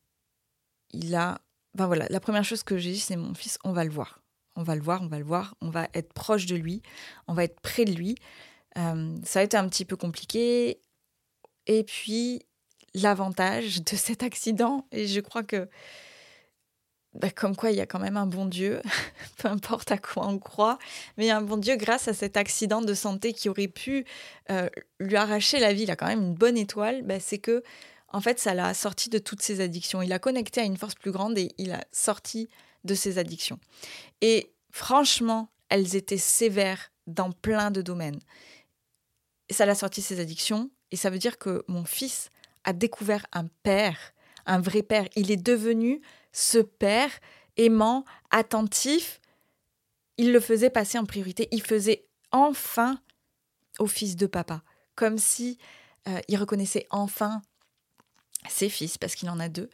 il 0.91 1.15
a. 1.15 1.39
Ben 1.75 1.85
voilà, 1.85 2.07
la 2.09 2.19
première 2.19 2.43
chose 2.43 2.63
que 2.63 2.77
j'ai 2.77 2.91
dit, 2.91 2.99
c'est 2.99 3.15
mon 3.15 3.35
fils, 3.35 3.59
on 3.63 3.71
va 3.71 3.83
le 3.83 3.91
voir. 3.91 4.21
On 4.55 4.63
va 4.63 4.75
le 4.75 4.81
voir, 4.81 5.01
on 5.01 5.07
va 5.07 5.19
le 5.19 5.23
voir, 5.23 5.55
on 5.61 5.69
va 5.69 5.87
être 5.93 6.11
proche 6.11 6.47
de 6.47 6.55
lui, 6.55 6.81
on 7.27 7.33
va 7.33 7.43
être 7.43 7.61
près 7.61 7.85
de 7.85 7.93
lui. 7.93 8.15
Euh, 8.77 9.15
ça 9.23 9.39
a 9.39 9.43
été 9.43 9.57
un 9.57 9.67
petit 9.67 9.85
peu 9.85 9.95
compliqué. 9.95 10.81
Et 11.67 11.83
puis, 11.83 12.41
l'avantage 12.93 13.83
de 13.83 13.95
cet 13.95 14.23
accident, 14.23 14.87
et 14.91 15.07
je 15.07 15.19
crois 15.19 15.43
que, 15.43 15.69
bah, 17.15 17.31
comme 17.31 17.55
quoi 17.55 17.71
il 17.71 17.77
y 17.77 17.81
a 17.81 17.87
quand 17.87 17.99
même 17.99 18.17
un 18.17 18.27
bon 18.27 18.45
Dieu, 18.45 18.81
peu 19.37 19.47
importe 19.47 19.91
à 19.91 19.97
quoi 19.97 20.27
on 20.27 20.37
croit, 20.37 20.77
mais 21.17 21.29
un 21.29 21.41
bon 21.41 21.57
Dieu 21.57 21.75
grâce 21.75 22.07
à 22.07 22.13
cet 22.13 22.37
accident 22.37 22.81
de 22.81 22.93
santé 22.93 23.33
qui 23.33 23.49
aurait 23.49 23.67
pu 23.67 24.05
euh, 24.51 24.69
lui 24.99 25.15
arracher 25.15 25.59
la 25.59 25.73
vie, 25.73 25.83
il 25.83 25.91
a 25.91 25.95
quand 25.95 26.07
même 26.07 26.21
une 26.21 26.35
bonne 26.35 26.57
étoile, 26.57 27.01
bah, 27.03 27.19
c'est 27.19 27.39
que, 27.39 27.63
en 28.11 28.21
fait, 28.21 28.39
ça 28.39 28.53
l'a 28.53 28.73
sorti 28.73 29.09
de 29.09 29.19
toutes 29.19 29.41
ses 29.41 29.61
addictions. 29.61 30.01
Il 30.01 30.13
a 30.13 30.19
connecté 30.19 30.61
à 30.61 30.63
une 30.63 30.77
force 30.77 30.95
plus 30.95 31.11
grande 31.11 31.37
et 31.37 31.51
il 31.59 31.71
a 31.71 31.83
sorti 31.91 32.49
de 32.83 32.95
ses 32.95 33.19
addictions. 33.19 33.59
Et 34.21 34.51
franchement, 34.71 35.51
elles 35.69 35.95
étaient 35.95 36.17
sévères 36.17 36.91
dans 37.05 37.31
plein 37.31 37.69
de 37.69 37.83
domaines 37.83 38.19
ça 39.49 39.65
l'a 39.65 39.75
sorti 39.75 40.01
ses 40.01 40.19
addictions. 40.19 40.69
Et 40.91 40.95
ça 40.95 41.09
veut 41.09 41.19
dire 41.19 41.37
que 41.37 41.63
mon 41.67 41.85
fils 41.85 42.29
a 42.63 42.73
découvert 42.73 43.25
un 43.31 43.47
père, 43.63 44.13
un 44.45 44.59
vrai 44.59 44.83
père. 44.83 45.07
Il 45.15 45.31
est 45.31 45.41
devenu 45.41 46.01
ce 46.31 46.59
père 46.59 47.11
aimant, 47.57 48.05
attentif. 48.31 49.19
Il 50.17 50.31
le 50.31 50.39
faisait 50.39 50.69
passer 50.69 50.97
en 50.97 51.05
priorité. 51.05 51.47
Il 51.51 51.61
faisait 51.61 52.05
enfin 52.31 52.99
office 53.79 54.15
de 54.15 54.27
papa, 54.27 54.61
comme 54.95 55.17
si 55.17 55.57
euh, 56.07 56.19
il 56.27 56.37
reconnaissait 56.37 56.87
enfin 56.89 57.41
ses 58.47 58.69
fils, 58.69 58.97
parce 58.97 59.15
qu'il 59.15 59.29
en 59.29 59.39
a 59.39 59.49
deux, 59.49 59.69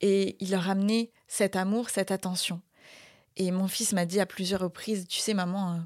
et 0.00 0.36
il 0.40 0.50
leur 0.50 0.68
amenait 0.68 1.10
cet 1.28 1.56
amour, 1.56 1.90
cette 1.90 2.10
attention. 2.10 2.60
Et 3.36 3.50
mon 3.50 3.68
fils 3.68 3.92
m'a 3.92 4.06
dit 4.06 4.20
à 4.20 4.26
plusieurs 4.26 4.60
reprises, 4.60 5.06
tu 5.06 5.18
sais 5.18 5.34
maman, 5.34 5.72
euh, 5.72 5.78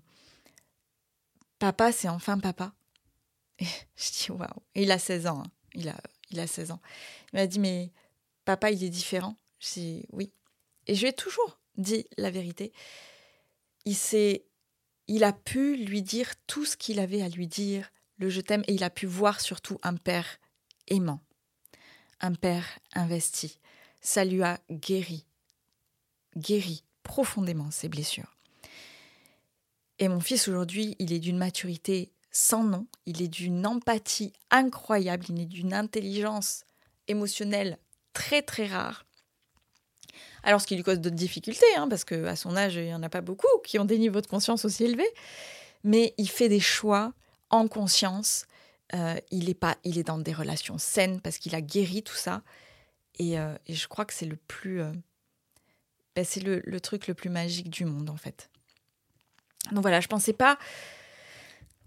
papa 1.59 1.93
c'est 1.93 2.09
enfin 2.09 2.39
papa. 2.39 2.73
Je 3.61 4.11
dis 4.11 4.31
waouh. 4.31 4.49
Il 4.75 4.91
a 4.91 4.99
16 4.99 5.27
ans. 5.27 5.43
Hein. 5.45 5.51
Il, 5.75 5.89
a, 5.89 6.01
il 6.31 6.41
a 6.41 6.47
16 6.47 6.73
ans. 6.73 6.81
Il 7.33 7.37
m'a 7.37 7.47
dit, 7.47 7.61
mais 7.61 7.93
papa, 8.45 8.71
il 8.71 8.83
est 8.83 8.91
différent? 8.91 9.37
J'ai 9.59 9.81
dit, 9.81 10.07
oui. 10.13 10.33
Et 10.87 10.95
je 10.95 11.03
lui 11.03 11.09
ai 11.09 11.13
toujours 11.13 11.59
dit 11.77 12.07
la 12.17 12.31
vérité. 12.31 12.73
Il 13.85 13.97
s'est, 13.97 14.45
il 15.07 15.25
a 15.25 15.33
pu 15.33 15.77
lui 15.77 16.03
dire 16.03 16.33
tout 16.47 16.65
ce 16.65 16.77
qu'il 16.77 17.01
avait 17.01 17.23
à 17.23 17.29
lui 17.29 17.47
dire, 17.47 17.91
le 18.17 18.29
je 18.29 18.41
t'aime, 18.41 18.65
et 18.67 18.75
il 18.75 18.85
a 18.85 18.91
pu 18.91 19.07
voir 19.07 19.41
surtout 19.41 19.79
un 19.83 19.97
père 19.97 20.39
aimant, 20.89 21.21
un 22.21 22.35
père 22.35 22.79
investi. 22.95 23.59
Ça 24.01 24.25
lui 24.25 24.43
a 24.43 24.61
guéri, 24.71 25.27
guéri 26.37 26.85
profondément 27.03 27.71
ses 27.71 27.89
blessures. 27.89 28.37
Et 29.99 30.09
mon 30.09 30.21
fils 30.21 30.49
aujourd'hui, 30.49 30.97
il 30.99 31.13
est 31.13 31.19
d'une 31.19 31.37
maturité 31.37 32.13
sans 32.31 32.63
nom, 32.65 32.87
il 33.07 33.23
est 33.23 33.29
d'une 33.29 33.67
empathie 33.67 34.33
incroyable, 34.51 35.27
il 35.29 35.41
est 35.41 35.47
d'une 35.47 35.75
intelligence 35.75 36.65
émotionnelle 37.09 37.79
très 38.13 38.43
très 38.43 38.67
rare. 38.67 39.05
Alors 40.43 40.61
ce 40.61 40.67
qui 40.67 40.77
lui 40.77 40.83
cause 40.83 41.01
d'autres 41.01 41.17
difficultés, 41.17 41.67
hein, 41.77 41.89
parce 41.89 42.05
qu'à 42.05 42.37
son 42.37 42.57
âge, 42.57 42.77
il 42.77 42.85
n'y 42.85 42.95
en 42.95 43.03
a 43.03 43.09
pas 43.09 43.21
beaucoup 43.21 43.49
qui 43.65 43.79
ont 43.79 43.85
des 43.85 43.99
niveaux 43.99 44.21
de 44.21 44.27
conscience 44.27 44.65
aussi 44.65 44.85
élevés, 44.85 45.11
mais 45.85 46.15
il 46.19 46.29
fait 46.29 46.49
des 46.49 46.61
choix 46.61 47.13
en 47.51 47.69
conscience. 47.69 48.47
Euh, 48.95 49.17
il, 49.31 49.49
est 49.49 49.55
pas, 49.55 49.77
il 49.85 49.99
est 49.99 50.05
dans 50.05 50.19
des 50.19 50.33
relations 50.33 50.79
saines 50.79 51.21
parce 51.21 51.39
qu'il 51.39 51.55
a 51.55 51.61
guéri 51.61 52.03
tout 52.03 52.17
ça. 52.17 52.43
Et, 53.19 53.39
euh, 53.39 53.55
je 53.69 53.87
crois 53.87 54.05
que 54.05 54.15
c'est 54.15 54.27
le 54.27 54.37
plus... 54.37 54.81
Euh, 54.81 54.93
ben, 56.17 56.25
c'est 56.25 56.41
le, 56.41 56.61
le, 56.65 56.81
truc 56.81 57.07
le 57.07 57.15
plus 57.15 57.31
magique 57.31 57.71
du 57.71 57.85
monde, 57.85 58.11
en 58.11 58.17
fait. 58.17 58.51
Donc 59.71 59.83
voilà, 59.83 60.01
je 60.01 60.09
pensais 60.09 60.33
pas 60.33 60.59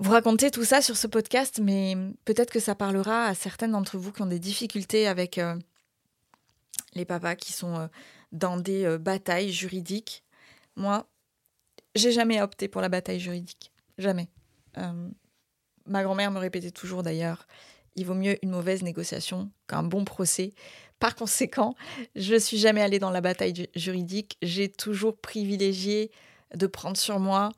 vous 0.03 0.11
raconter 0.11 0.51
tout 0.51 0.65
ça 0.65 0.81
sur 0.81 0.97
ce 0.97 1.07
podcast, 1.07 1.61
mais 1.63 1.95
peut-être 2.25 2.51
que 2.51 2.59
ça 2.59 2.75
parlera 2.75 3.23
à 3.23 3.33
certaines 3.33 3.71
d'entre 3.71 3.97
vous 3.97 4.11
qui 4.11 4.21
ont 4.21 4.25
des 4.25 4.37
difficultés 4.37 5.07
avec 5.07 5.37
euh, 5.37 5.55
les 6.93 7.05
papas 7.05 7.35
qui 7.35 7.53
sont 7.53 7.77
euh, 7.77 7.87
dans 8.33 8.57
des 8.57 8.83
euh, 8.83 8.97
batailles 8.97 9.53
juridiques. 9.53 10.21
Moi, 10.75 11.07
j'ai 11.95 12.11
jamais 12.11 12.41
opté 12.41 12.67
pour 12.67 12.81
la 12.81 12.89
bataille 12.89 13.21
juridique. 13.21 13.71
Jamais. 13.97 14.27
ma 15.85 16.03
grand-mère 16.03 16.31
me 16.31 16.39
répétait 16.39 16.71
toujours 16.71 17.01
d'ailleurs, 17.03 17.47
il 17.95 18.05
vaut 18.05 18.15
mieux 18.15 18.43
une 18.43 18.49
mauvaise 18.49 18.83
négociation 18.83 19.51
qu'un 19.67 19.83
bon 19.83 20.03
procès. 20.03 20.51
Par 20.99 21.15
conséquent, 21.15 21.75
je 22.15 22.35
suis 22.35 22.57
jamais 22.57 22.81
allée 22.81 22.99
dans 22.99 23.11
la 23.11 23.21
bataille 23.21 23.69
juridique. 23.75 24.37
J'ai 24.41 24.67
toujours 24.67 25.15
privilégié 25.15 26.11
de 26.55 26.67
prendre 26.67 26.97
sur 26.97 27.19
moi, 27.19 27.51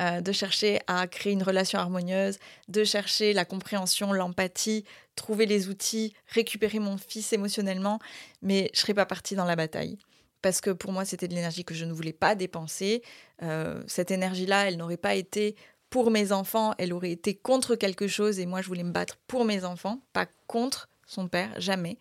euh, 0.00 0.20
de 0.20 0.32
chercher 0.32 0.80
à 0.86 1.06
créer 1.06 1.32
une 1.32 1.42
relation 1.42 1.78
harmonieuse, 1.78 2.38
de 2.68 2.84
chercher 2.84 3.32
la 3.32 3.44
compréhension, 3.44 4.12
l'empathie, 4.12 4.84
trouver 5.16 5.46
les 5.46 5.68
outils, 5.68 6.14
récupérer 6.28 6.78
mon 6.78 6.96
fils 6.96 7.32
émotionnellement, 7.32 7.98
mais 8.40 8.70
je 8.72 8.78
ne 8.78 8.82
serais 8.82 8.94
pas 8.94 9.06
partie 9.06 9.34
dans 9.34 9.44
la 9.44 9.56
bataille. 9.56 9.98
Parce 10.40 10.60
que 10.60 10.70
pour 10.70 10.92
moi, 10.92 11.04
c'était 11.04 11.28
de 11.28 11.34
l'énergie 11.34 11.64
que 11.64 11.74
je 11.74 11.84
ne 11.84 11.92
voulais 11.92 12.12
pas 12.12 12.34
dépenser. 12.34 13.02
Euh, 13.42 13.82
cette 13.86 14.10
énergie-là, 14.10 14.68
elle 14.68 14.76
n'aurait 14.76 14.96
pas 14.96 15.14
été 15.14 15.56
pour 15.90 16.10
mes 16.10 16.32
enfants, 16.32 16.74
elle 16.78 16.94
aurait 16.94 17.10
été 17.10 17.34
contre 17.34 17.76
quelque 17.76 18.08
chose 18.08 18.40
et 18.40 18.46
moi, 18.46 18.62
je 18.62 18.68
voulais 18.68 18.82
me 18.82 18.92
battre 18.92 19.18
pour 19.26 19.44
mes 19.44 19.64
enfants, 19.64 20.00
pas 20.14 20.26
contre 20.46 20.88
son 21.06 21.28
père, 21.28 21.52
jamais. 21.60 21.98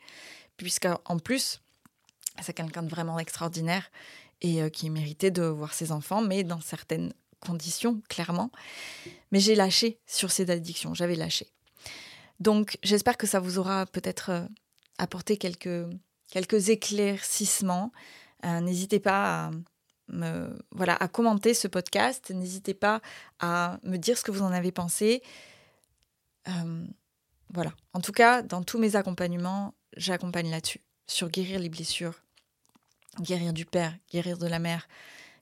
Puisqu'en 0.55 1.19
plus, 1.19 1.61
c'est 2.41 2.53
quelqu'un 2.53 2.83
de 2.83 2.89
vraiment 2.89 3.19
extraordinaire 3.19 3.91
et 4.41 4.61
euh, 4.63 4.69
qui 4.69 4.89
méritait 4.89 5.29
de 5.29 5.43
voir 5.43 5.73
ses 5.73 5.91
enfants, 5.91 6.21
mais 6.21 6.45
dans 6.45 6.61
certaines 6.61 7.13
conditions, 7.41 8.01
clairement. 8.09 8.51
Mais 9.31 9.39
j'ai 9.39 9.55
lâché 9.55 9.99
sur 10.07 10.31
ces 10.31 10.49
addictions, 10.49 10.93
j'avais 10.93 11.15
lâché. 11.15 11.47
Donc 12.39 12.77
j'espère 12.83 13.17
que 13.17 13.27
ça 13.27 13.39
vous 13.39 13.59
aura 13.59 13.85
peut-être 13.85 14.29
euh, 14.31 14.47
apporté 14.97 15.37
quelques, 15.37 15.85
quelques 16.29 16.69
éclaircissements. 16.69 17.91
Euh, 18.45 18.61
n'hésitez 18.61 18.99
pas 18.99 19.47
à, 19.47 19.51
me, 20.07 20.57
voilà, 20.71 20.95
à 20.95 21.07
commenter 21.07 21.53
ce 21.53 21.67
podcast, 21.67 22.31
n'hésitez 22.31 22.73
pas 22.73 23.01
à 23.39 23.79
me 23.83 23.97
dire 23.97 24.17
ce 24.17 24.23
que 24.23 24.31
vous 24.31 24.41
en 24.41 24.51
avez 24.51 24.71
pensé. 24.71 25.21
voilà. 27.53 27.73
En 27.93 27.99
tout 27.99 28.13
cas, 28.13 28.41
dans 28.41 28.63
tous 28.63 28.79
mes 28.79 28.95
accompagnements, 28.95 29.75
j'accompagne 29.97 30.49
là-dessus, 30.49 30.81
sur 31.07 31.29
guérir 31.29 31.59
les 31.59 31.69
blessures, 31.69 32.21
guérir 33.19 33.53
du 33.53 33.65
père, 33.65 33.95
guérir 34.11 34.37
de 34.37 34.47
la 34.47 34.59
mère, 34.59 34.87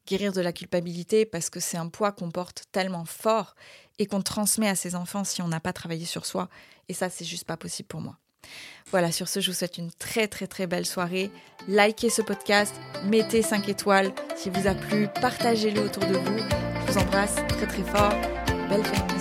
guérir 0.09 0.33
de 0.33 0.41
la 0.41 0.51
culpabilité, 0.51 1.25
parce 1.25 1.49
que 1.49 1.59
c'est 1.59 1.77
un 1.77 1.87
poids 1.87 2.11
qu'on 2.11 2.31
porte 2.31 2.63
tellement 2.71 3.05
fort 3.05 3.55
et 3.99 4.07
qu'on 4.07 4.21
transmet 4.21 4.67
à 4.67 4.75
ses 4.75 4.95
enfants 4.95 5.23
si 5.23 5.41
on 5.41 5.47
n'a 5.47 5.59
pas 5.59 5.73
travaillé 5.73 6.05
sur 6.05 6.25
soi. 6.25 6.49
Et 6.87 6.93
ça, 6.93 7.09
c'est 7.09 7.25
juste 7.25 7.45
pas 7.45 7.57
possible 7.57 7.87
pour 7.87 8.01
moi. 8.01 8.17
Voilà, 8.89 9.11
sur 9.11 9.27
ce, 9.27 9.39
je 9.39 9.51
vous 9.51 9.57
souhaite 9.57 9.77
une 9.77 9.91
très 9.91 10.27
très 10.27 10.47
très 10.47 10.65
belle 10.65 10.85
soirée. 10.85 11.29
Likez 11.67 12.09
ce 12.09 12.23
podcast, 12.23 12.73
mettez 13.05 13.43
5 13.43 13.69
étoiles 13.69 14.11
si 14.35 14.49
vous 14.49 14.67
a 14.67 14.73
plu, 14.73 15.07
partagez-le 15.21 15.81
autour 15.81 16.05
de 16.05 16.15
vous. 16.15 16.37
Je 16.87 16.91
vous 16.91 16.97
embrasse 16.97 17.35
très 17.49 17.67
très 17.67 17.83
fort. 17.83 18.13
Belle 18.69 18.83
féminisme. 18.85 19.18